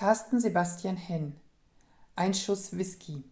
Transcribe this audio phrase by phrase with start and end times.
[0.00, 1.38] Carsten Sebastian Henn
[2.16, 3.22] Ein Schuss Whisky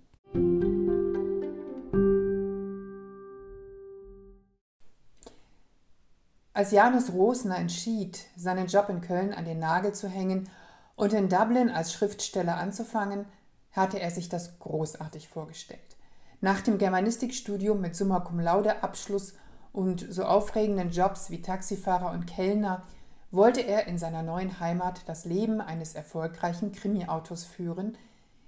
[6.53, 10.51] Als Janus Rosner entschied, seinen Job in Köln an den Nagel zu hängen
[10.95, 13.25] und in Dublin als Schriftsteller anzufangen,
[13.73, 15.97] hatte er sich das großartig vorgestellt.
[16.43, 19.33] Nach dem Germanistikstudium mit Summa Cum Laude Abschluss
[19.73, 22.83] und so aufregenden Jobs wie Taxifahrer und Kellner
[23.31, 27.97] wollte er in seiner neuen Heimat das Leben eines erfolgreichen Krimi-Autors führen,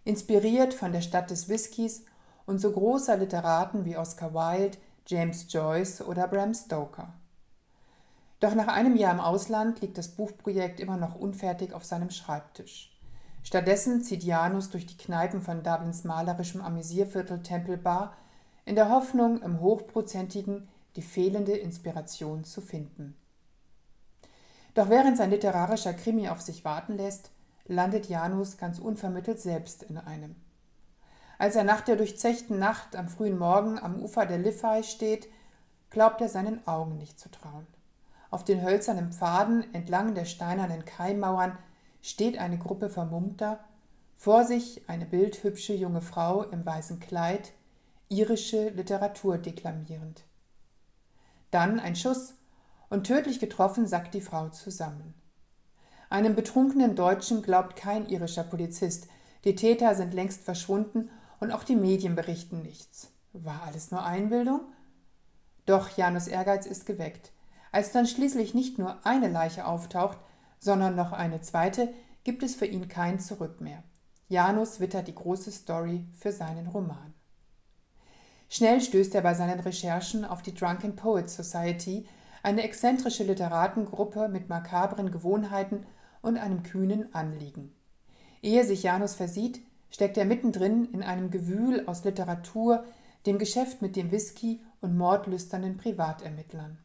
[0.04, 2.04] inspiriert von der Stadt des Whiskys
[2.46, 7.12] und so großer Literaten wie Oscar Wilde, James Joyce oder Bram Stoker.
[8.40, 12.90] Doch nach einem Jahr im Ausland liegt das Buchprojekt immer noch unfertig auf seinem Schreibtisch.
[13.42, 18.16] Stattdessen zieht Janus durch die Kneipen von Dublins malerischem Amüsierviertel Temple Bar
[18.64, 23.16] in der Hoffnung, im Hochprozentigen die fehlende Inspiration zu finden.
[24.74, 27.30] Doch während sein literarischer Krimi auf sich warten lässt,
[27.66, 30.36] landet Janus ganz unvermittelt selbst in einem.
[31.38, 35.28] Als er nach der durchzechten Nacht am frühen Morgen am Ufer der Liffey steht,
[35.88, 37.66] glaubt er seinen Augen nicht zu trauen.
[38.30, 41.58] Auf den hölzernen Pfaden entlang der steinernen Keimmauern
[42.02, 43.58] steht eine Gruppe Vermummter,
[44.16, 47.52] vor sich eine bildhübsche junge Frau im weißen Kleid,
[48.08, 50.22] irische Literatur deklamierend.
[51.50, 52.34] Dann ein Schuss,
[52.90, 55.14] und tödlich getroffen sackt die Frau zusammen.
[56.10, 59.06] Einem betrunkenen Deutschen glaubt kein irischer Polizist,
[59.44, 63.12] die Täter sind längst verschwunden und auch die Medien berichten nichts.
[63.32, 64.60] War alles nur Einbildung?
[65.66, 67.32] Doch Janus Ehrgeiz ist geweckt.
[67.72, 70.18] Als dann schließlich nicht nur eine Leiche auftaucht,
[70.58, 71.94] sondern noch eine zweite,
[72.24, 73.82] gibt es für ihn kein Zurück mehr.
[74.28, 77.14] Janus wittert die große Story für seinen Roman.
[78.48, 82.08] Schnell stößt er bei seinen Recherchen auf die Drunken Poets Society,
[82.42, 85.86] eine exzentrische Literatengruppe mit makabren Gewohnheiten
[86.22, 87.74] und einem kühnen Anliegen.
[88.42, 89.60] Ehe sich Janus versieht,
[89.90, 92.84] steckt er mittendrin in einem Gewühl aus Literatur,
[93.26, 96.78] dem Geschäft mit dem Whisky und mordlüsternen Privatermittlern.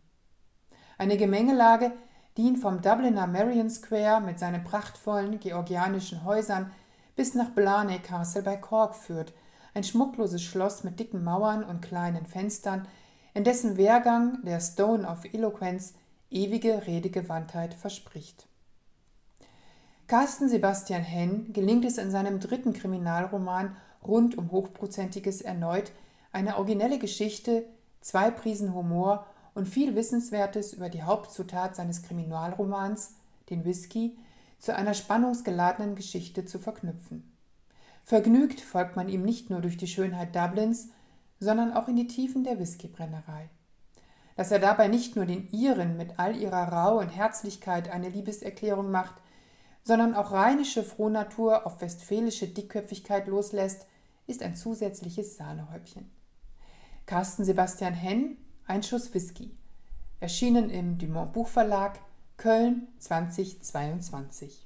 [0.97, 1.91] Eine Gemengelage,
[2.37, 6.71] die ihn vom Dubliner Marion Square mit seinen prachtvollen georgianischen Häusern
[7.15, 9.33] bis nach Blarney Castle bei Cork führt,
[9.73, 12.87] ein schmuckloses Schloss mit dicken Mauern und kleinen Fenstern,
[13.35, 15.93] in dessen Wehrgang der Stone of Eloquence
[16.31, 18.47] ewige Redegewandtheit verspricht.
[20.07, 25.91] Carsten Sebastian Henn gelingt es in seinem dritten Kriminalroman rund um Hochprozentiges erneut,
[26.31, 27.65] eine originelle Geschichte,
[27.99, 33.15] zwei Prisen Humor und viel Wissenswertes über die Hauptzutat seines Kriminalromans,
[33.49, 34.17] den Whisky,
[34.59, 37.35] zu einer spannungsgeladenen Geschichte zu verknüpfen.
[38.05, 40.89] Vergnügt folgt man ihm nicht nur durch die Schönheit Dublins,
[41.39, 43.49] sondern auch in die Tiefen der Whiskybrennerei.
[44.35, 48.91] Dass er dabei nicht nur den Iren mit all ihrer Rau und Herzlichkeit eine Liebeserklärung
[48.91, 49.15] macht,
[49.83, 53.85] sondern auch rheinische Frohnatur auf westfälische Dickköpfigkeit loslässt,
[54.27, 56.09] ist ein zusätzliches Sahnehäubchen.
[57.05, 59.55] Carsten Sebastian Henn, Ein Schuss Whisky.
[60.19, 61.99] Erschienen im Dumont Buchverlag,
[62.37, 64.65] Köln 2022.